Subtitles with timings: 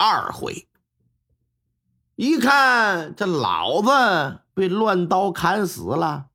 [0.00, 0.68] 二回，
[2.14, 6.28] 一看这老子被乱刀砍死了，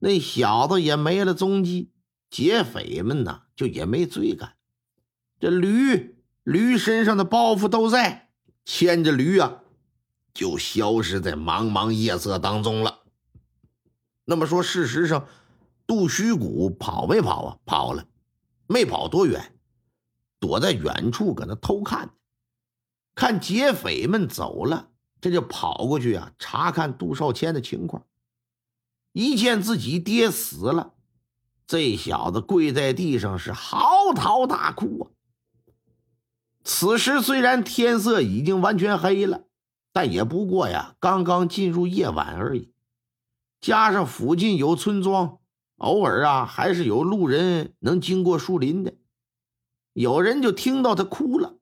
[0.00, 1.92] 那小子也没了踪迹，
[2.28, 4.56] 劫匪们呢就也没追赶。
[5.38, 8.30] 这驴驴身上的包袱都在，
[8.64, 9.60] 牵着驴啊，
[10.32, 13.04] 就消失在茫茫夜色当中了。
[14.24, 15.28] 那么说，事实上，
[15.86, 17.58] 杜虚谷跑没跑啊？
[17.64, 18.04] 跑了，
[18.66, 19.56] 没跑多远，
[20.40, 22.10] 躲在远处搁那偷看。
[23.14, 28.04] 看劫匪们走了，这就跑过去啊，查看杜少谦的情况。
[29.12, 30.94] 一见自己爹死了，
[31.66, 35.10] 这小子跪在地上是嚎啕大哭啊。
[36.64, 39.44] 此时虽然天色已经完全黑了，
[39.92, 42.72] 但也不过呀，刚刚进入夜晚而已。
[43.60, 45.38] 加上附近有村庄，
[45.76, 48.94] 偶尔啊还是有路人能经过树林的，
[49.92, 51.54] 有人就听到他哭了。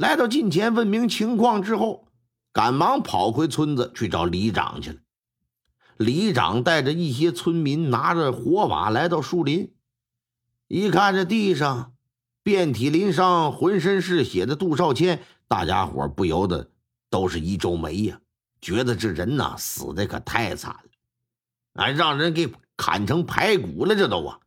[0.00, 2.08] 来到近前问明情况之后，
[2.54, 4.96] 赶忙跑回村子去找里长去了。
[5.98, 9.74] 里长带着一些村民拿着火把来到树林，
[10.68, 11.92] 一看这地上
[12.42, 16.70] 遍体鳞伤、浑身是血的杜少谦，大家伙不由得
[17.10, 18.18] 都是一皱眉呀，
[18.62, 20.90] 觉得这人呐死的可太惨了，
[21.74, 24.40] 哎，让人给砍成排骨了，这都啊！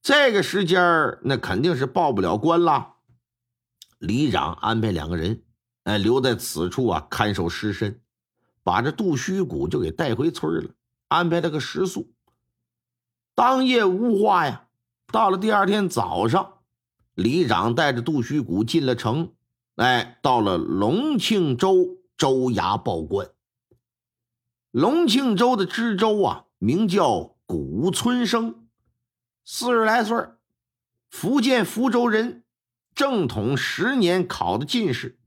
[0.00, 2.94] 这个时间那肯定是报不了官了。
[4.00, 5.42] 里长安排两个人，
[5.84, 8.00] 哎，留在此处啊，看守尸身，
[8.62, 10.70] 把这杜虚谷就给带回村了，
[11.08, 12.10] 安排了个食宿。
[13.34, 14.68] 当夜无话呀，
[15.12, 16.60] 到了第二天早上，
[17.14, 19.34] 里长带着杜虚谷进了城，
[19.76, 23.30] 哎，到了隆庆州州衙报官。
[24.70, 28.66] 隆庆州的知州啊，名叫古村生，
[29.44, 30.16] 四十来岁，
[31.10, 32.39] 福建福州人。
[33.00, 35.18] 正统十年考的进士，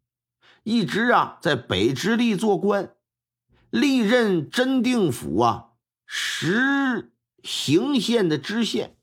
[0.62, 2.94] 一直啊在北直隶做官，
[3.72, 5.70] 历任真定府啊
[6.06, 8.96] 石行县的知县，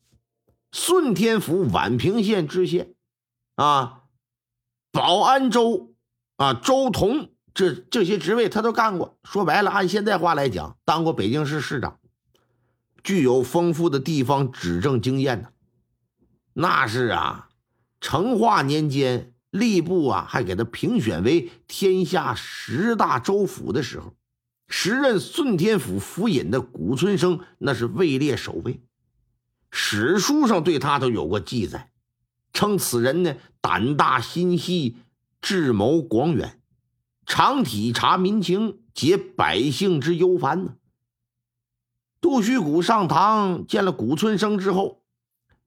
[0.70, 2.94] 顺天府宛平县知县，
[3.56, 4.03] 啊，
[4.92, 5.92] 保安州
[6.36, 9.19] 啊州同这这些职位他都干过。
[9.25, 11.98] 说白了，按现在话来讲，当过北京市市长，
[13.03, 15.48] 具有丰富的地方执政经验呢。
[16.53, 17.48] 那是啊。
[18.00, 24.15] 成化年间，吏部啊还给他评选为天下十大州府的时候，
[24.69, 28.81] 时任顺天府府尹的古村生那是位列首位。
[29.71, 31.91] 史书上对他都有过记载，
[32.55, 34.97] 称此人呢胆大心细，
[35.43, 36.59] 智谋广远，
[37.27, 40.77] 常体察民情，解百姓之忧烦呢。
[42.21, 45.03] 杜虚谷上堂见了古村生之后，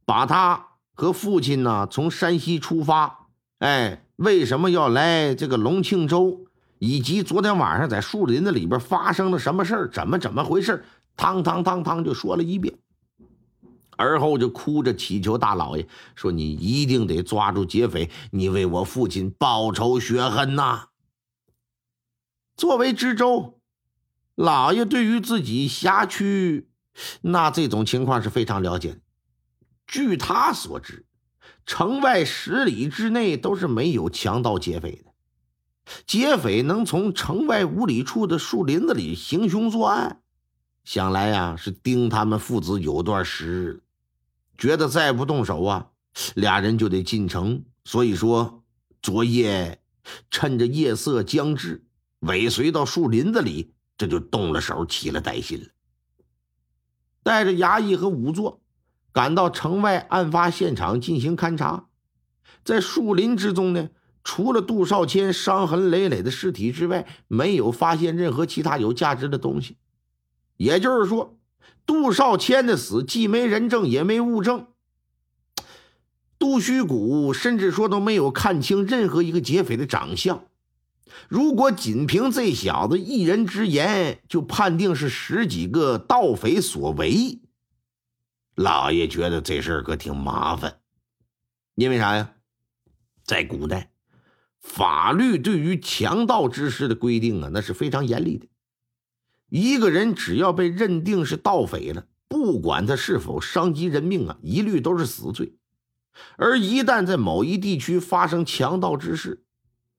[0.04, 0.70] 把他。
[0.94, 3.28] 和父亲呢，从山西出发，
[3.60, 6.46] 哎，为什么要来这个隆庆州？
[6.80, 9.90] 以及昨天晚上在树林子里边发生了什么事？
[9.94, 10.84] 怎么怎么回事？
[11.16, 12.76] 汤汤汤汤就说了一遍，
[13.96, 20.88] 而后就哭着祈求大老爷说：“你一定得抓住劫匪，你为我父亲报仇雪恨呐！”
[22.58, 23.60] 作为知州，
[24.36, 26.68] 老爷对于自己辖区
[27.22, 29.00] 那这种情况是非常了解的。
[29.88, 31.06] 据他所知，
[31.66, 35.12] 城外十里之内都是没有强盗劫匪的。
[36.08, 40.22] 劫匪能从城外五里处的树林子里行凶作案，
[40.86, 43.84] 想来呀是盯他们父子有段时日，
[44.58, 45.90] 觉得再不动手啊，
[46.36, 47.66] 俩人就得进城。
[47.84, 48.64] 所以说，
[49.02, 49.82] 昨夜
[50.32, 51.86] 趁着夜色将至，
[52.20, 55.68] 尾随到树林子里，这就动了手，起了歹心了，
[57.24, 58.63] 带着衙役和仵作。
[59.14, 61.86] 赶到城外案发现场进行勘查，
[62.66, 63.90] 在树林之中呢，
[64.24, 69.78] 除了杜少谦伤痕累累的尸体之外，没有发现任何其他有价值的东西。
[70.58, 71.38] 也就是说，
[71.86, 74.68] 杜少谦的死既没人证也没物证。
[76.40, 80.44] 杜虚谷甚至说都没有看清任何一个劫匪的长相。
[81.30, 87.40] 如果仅凭这小子一人之言就判定是十几个盗匪所为，
[88.56, 90.80] 老爷觉得这事儿可挺麻烦，
[91.76, 92.34] 因为啥呀？
[93.24, 93.92] 在古代，
[94.60, 98.48] 法律对于强盗之事的规定啊，那是非常严厉的。
[99.50, 105.56] 一个人只要被认定是盗匪了，不管他是否伤及人命啊，一律都是死罪。
[106.38, 109.44] 而一旦在某一地区发生强盗之事，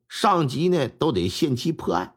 [0.09, 2.15] 上级呢都得限期破案。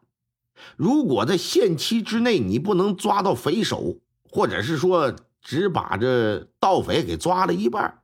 [0.76, 5.16] 如果在限期之内你不能抓到匪首，或者是说
[5.48, 8.02] 只把这盗匪给抓了一半，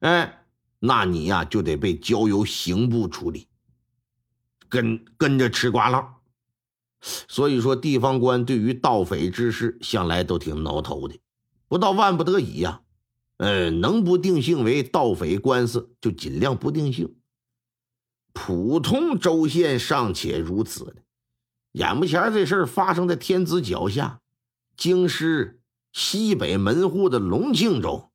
[0.00, 0.44] 哎，
[0.78, 3.48] 那你呀就得被交由刑部处理。
[4.68, 6.16] 跟跟着吃瓜浪，
[7.00, 11.18] 所以说地方官对于盗匪之事向来都挺挠头的，
[11.66, 12.82] 不到万不得已呀，
[13.38, 17.16] 呃，能不定性为盗匪官司就尽量不定性。
[18.34, 20.96] 普通州县尚且如此的，
[21.72, 24.20] 眼不前这事儿发生在天子脚下，
[24.76, 25.61] 京师
[25.92, 28.10] 西北门户的隆庆州，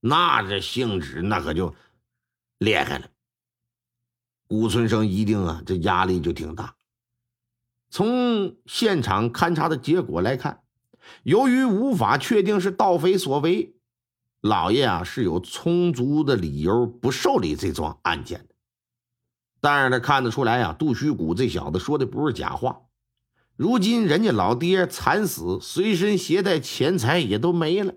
[0.00, 1.74] 那这性质那可就
[2.58, 3.08] 厉害了。
[4.46, 6.76] 古村生一定啊，这压力就挺大。
[7.90, 10.62] 从现场勘查的结果来看，
[11.24, 13.74] 由于无法确定是盗匪所为，
[14.40, 18.54] 老爷啊是有充足的理由不受理这桩案件的。
[19.60, 22.82] 但是他看得出来啊，杜虚谷这小子说的不是假话。
[23.56, 27.94] 如今人家老爹惨死，随身携带钱财也都没了，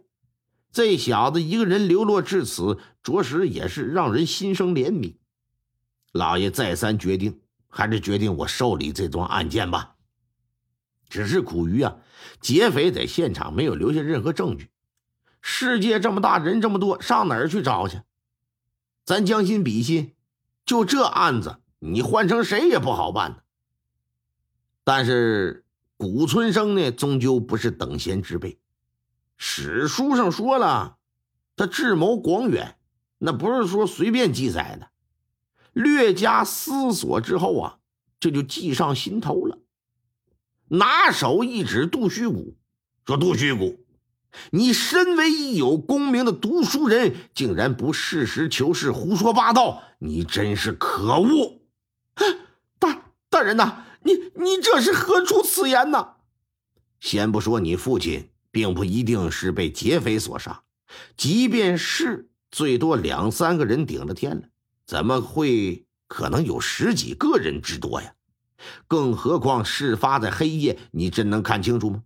[0.71, 5.15] 这小子一个人流落至此，着实也是让人心生怜悯。
[6.11, 9.95] 老爷再三决定，还是决定我受理这桩案件吧。
[11.07, 11.97] 只是苦于啊，
[12.41, 14.69] 劫匪在现场没有留下任何证据。
[15.41, 18.01] 世界这么大，人这么多，上哪儿去找去？
[19.05, 20.15] 咱将心比心，
[20.65, 23.37] 就这案子，你换成谁也不好办呢。
[24.85, 25.65] 但是
[25.97, 28.57] 古村生呢，终究不是等闲之辈。
[29.35, 30.97] 史书上说了，
[31.57, 32.77] 他智谋广远，
[33.17, 34.89] 那不是说随便记载的。
[35.73, 37.79] 略加思索之后啊，
[38.19, 39.57] 这就记上心头了。
[40.67, 42.55] 拿手一指杜虚谷，
[43.05, 43.85] 说：“杜虚谷，
[44.51, 51.61] 你身为一有功名的读书人，竟然不实事求是、胡说八道，你真是可恶！”
[52.79, 56.09] 大大人呐，你你这是何出此言呢？
[56.99, 60.61] 先不说你父亲并不一定是被劫匪所杀，
[61.17, 64.43] 即便是，最多两三个人顶了天了。
[64.85, 68.13] 怎么会可能有十几个人之多呀？
[68.87, 72.03] 更何况事发在黑夜，你真能看清楚吗？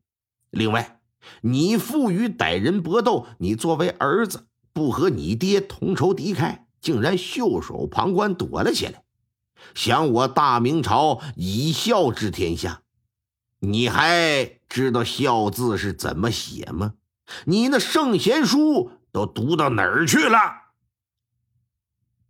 [0.51, 1.01] 另外，
[1.41, 9.03] 你父与歹人搏斗，你作为儿子不和你爹同仇敌忾，竟然袖手旁观躲了起来，
[9.75, 12.81] 想我大明朝以孝治天下，
[13.59, 16.93] 你还知道孝字是怎么写吗？
[17.45, 20.37] 你那圣贤书都读到哪儿去了？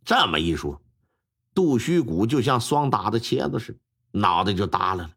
[0.03, 0.81] 这么一说，
[1.53, 3.79] 杜虚谷就像霜打的茄子似的，
[4.19, 5.11] 脑袋就耷拉了，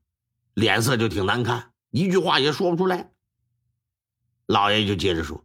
[0.54, 3.10] 脸色就挺难看，一句话也说不出来。
[4.46, 5.44] 老爷就接着说：“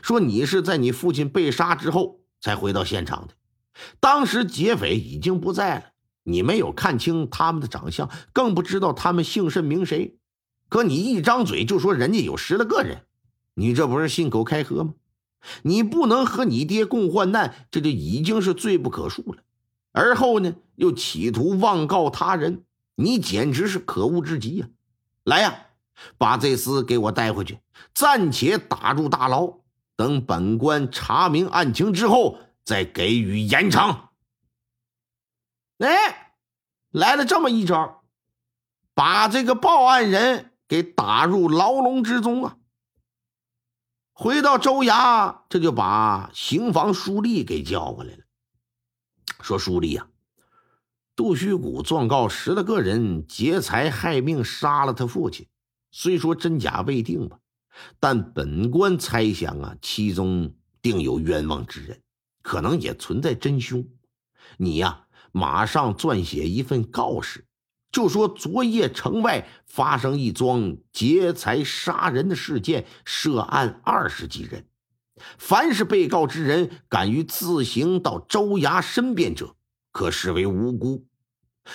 [0.00, 3.34] 说你是在你父亲被杀之后才回到现场的，
[4.00, 5.84] 当时劫匪已经不在了，
[6.24, 10.16] 你没有看清他们的长相，更不知道他们姓甚名谁。
[10.68, 13.02] 可你一张嘴就说人家有十来个人，
[13.54, 14.94] 你这不是信口开河吗？”
[15.62, 19.42] 你不能和你爹共患难，这就已经是罪不可恕了。
[19.92, 22.64] 而后呢，又企图妄告他人，
[22.96, 24.68] 你简直是可恶至极呀！
[25.22, 25.66] 来呀，
[26.18, 27.60] 把这厮给我带回去，
[27.94, 29.60] 暂且打入大牢，
[29.94, 32.36] 等本官查明案情之后，
[32.68, 34.08] 再给予严惩。
[35.78, 36.34] 哎，
[36.90, 38.04] 来了这么一招，
[38.92, 42.58] 把这个报案人给打入牢笼之中啊！
[44.12, 48.24] 回到州衙，这就把刑房书吏给叫过来了，
[49.40, 50.06] 说：“书吏呀，
[51.16, 55.48] 杜虚谷状告十来个人劫财害命，杀了他父亲。
[55.90, 57.38] 虽说真假未定吧，
[57.98, 62.02] 但本官猜想啊，其中定有冤枉之人，
[62.42, 63.86] 可能也存在真凶。
[64.56, 67.44] 你呀，马上撰写一份告示。”
[67.90, 74.66] 就说昨夜城外发生一桩劫财杀人的事件，涉案二十几人。
[75.38, 79.56] 凡是被告之人敢于自行到州衙申辩者，
[79.90, 81.06] 可视为无辜；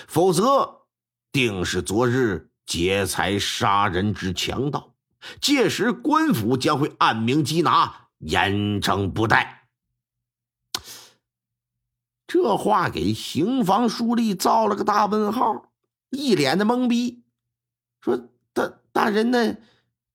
[0.06, 0.86] 否则，
[1.32, 4.94] 定是昨日劫财杀人之强盗。
[5.40, 9.63] 届时官府将会按名缉拿，严惩不贷。
[12.34, 15.70] 这话给刑房书吏造了个大问号。
[16.10, 17.22] 一脸的懵逼，
[18.00, 19.56] 说：“大大人，那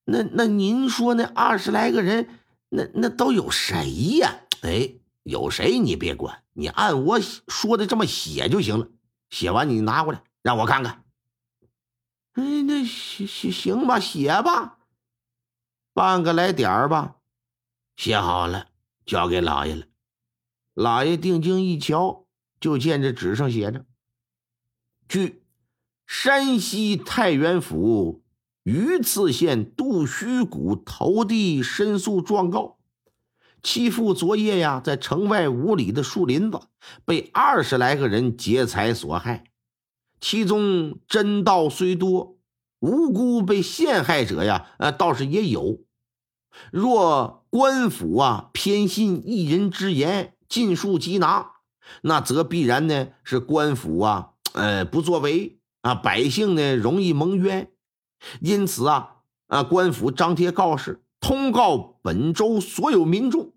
[0.04, 2.28] 那那您说那二十来个人，
[2.68, 4.42] 那那都有谁呀？
[4.60, 8.88] 哎，有谁你别管，你按我说的这么写就行了。
[9.30, 11.02] 写完你拿过来，让我看看。
[12.34, 14.76] 哎，那行行行吧，写吧，
[15.94, 17.16] 半个来点儿吧。
[17.96, 18.66] 写好了，
[19.06, 19.86] 交给老爷了。
[20.74, 22.26] 老爷定睛一瞧，
[22.60, 23.84] 就见这纸上写着
[25.08, 25.42] ：“据
[26.06, 28.22] 山西太原府
[28.62, 32.78] 榆次县杜须谷投递申诉状告。”
[33.62, 36.60] 其父昨夜呀，在城外五里的树林子
[37.04, 39.44] 被二十来个人劫财所害，
[40.18, 42.38] 其中真盗虽多，
[42.78, 45.80] 无辜被陷害者呀，呃，倒是也有。
[46.72, 51.52] 若官府啊偏信一人之言，尽数缉拿，
[52.02, 57.70] 那则必然呢是官府啊，呃，不作为啊，百姓呢容易蒙冤。
[58.42, 61.02] 因此啊，啊，官府张贴告示。
[61.20, 63.52] 通告本州所有民众，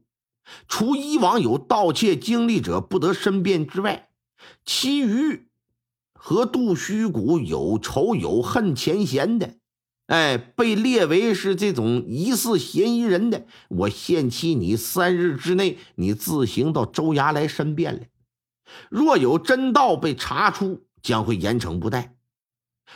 [0.68, 4.10] 除以往有盗窃经历者不得申辩之外，
[4.66, 5.48] 其余
[6.14, 9.56] 和杜虚谷有仇有恨前嫌的，
[10.08, 18.10] 哎，被列为是这种疑似嫌疑人的，我限期你三日之内，你自行到州衙来申辩来。
[18.90, 22.16] 若有真盗被查出，将会严惩不贷。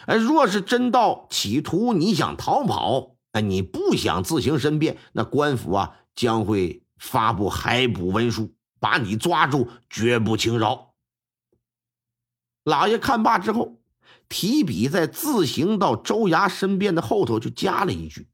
[0.06, 3.16] 哎，若是真盗企图你想逃跑。
[3.44, 10.96] 你不想自行申辩，那官府啊将会发布海捕文书，把你抓住，绝不轻饶。
[12.64, 13.78] 老爷看罢之后，
[14.30, 18.28] 提笔在自行到州衙身边的后头就加了一句，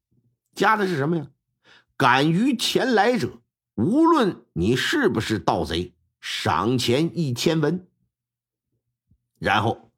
[0.56, 1.28] 加的是什么呀？
[1.96, 3.42] 敢于前来者，
[3.76, 7.88] 无论你是不是盗贼，赏钱一千文。
[9.38, 9.92] 然后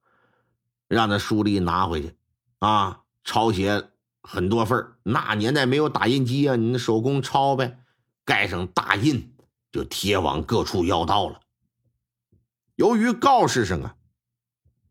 [0.88, 2.15] 让那书吏拿回去，
[2.60, 3.89] 啊，抄写。
[4.27, 7.77] 很多份那年代没有打印机啊，你手工抄呗，
[8.25, 9.36] 盖上大印
[9.72, 11.41] 就贴往各处要道了。
[12.75, 13.96] 由于告示上啊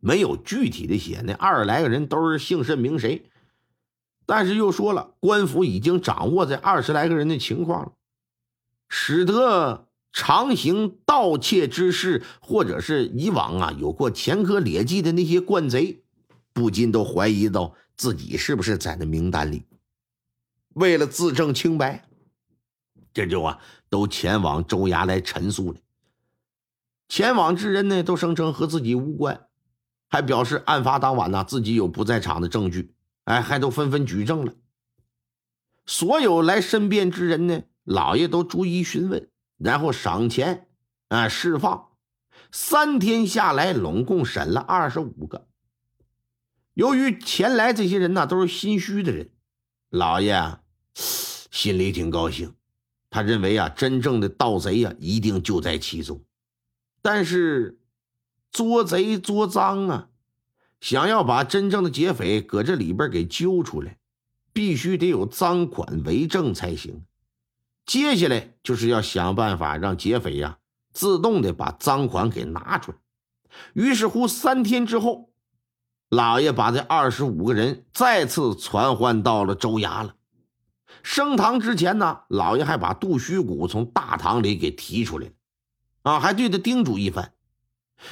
[0.04, 3.24] 没有具体的写那二十来个人都是姓甚名谁，
[4.26, 7.92] 但是又说了官府已经掌握这二十来个人的情况了，
[8.88, 16.04] 使得常行盗窃之事或者是以往啊有过前科劣迹的那些惯贼，
[16.52, 17.74] 不禁都怀疑到。
[17.96, 19.66] 自己是不是在那名单里？
[20.74, 22.08] 为了自证清白，
[23.12, 25.78] 这就啊都前往州衙来陈述了。
[27.08, 29.46] 前往之人呢，都声称和自己无关，
[30.08, 32.94] 还表示案发当晚呢自己有不在场的证据，
[33.24, 34.54] 哎，还都纷纷举证了。
[35.86, 40.68] 所有来申辩之人呢，老爷都逐一询问，然后赏钱
[41.08, 41.88] 啊释放。
[42.50, 45.48] 三天下来，拢共审了二十五个。
[46.74, 49.30] 由于前来这些人呢都是心虚的人，
[49.90, 50.60] 老爷啊
[51.50, 52.54] 心里挺高兴。
[53.10, 56.24] 他认为啊，真正的盗贼呀一定就在其中。
[57.02, 57.78] 但是
[58.54, 60.08] 捉贼捉赃啊，
[60.80, 63.98] 想要把真正的劫匪搁这里边给揪出来，
[64.52, 67.04] 必须得有赃款为证才行。
[67.84, 70.58] 接下来就是要想办法让劫匪呀
[70.92, 72.98] 自动的把赃款给拿出来。
[73.72, 75.32] 于是乎，三天之后。
[76.10, 80.14] 老爷把这二十五个人再次传唤到了州衙了。
[81.02, 85.32] 升堂之前呢，老爷还把杜虚谷从大堂里给提出来了，
[86.02, 87.32] 啊，还对他叮嘱一番，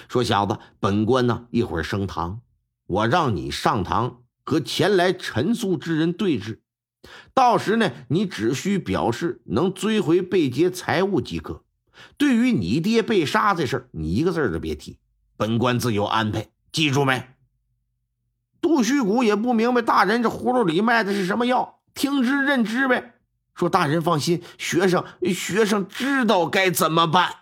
[0.09, 2.41] 说：“小子，本官呢一会儿升堂，
[2.87, 6.63] 我让你上堂和前来陈诉之人对质，
[7.35, 11.65] 到时呢，你只需表示能追回被劫财物即可。
[12.17, 14.99] 对于你爹被杀这事儿，你一个字都别提，
[15.37, 17.29] 本官自有安排，记住没？”
[18.63, 23.17] 杜虚谷也不明白大人这葫芦里卖的是什么药，听之任之呗。
[23.55, 27.42] 说大人放心，学生学生知道该怎么办。